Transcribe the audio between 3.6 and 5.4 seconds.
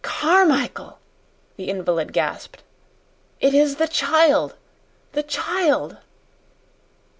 the child the